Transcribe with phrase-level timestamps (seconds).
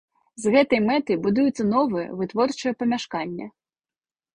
[0.45, 3.45] З гэтай мэтай будуюцца новыя вытворчыя памяшканні.